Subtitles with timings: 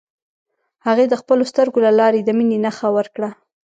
[0.85, 3.29] هغې د خپلو سترګو له لارې د مینې نښه ورکړه.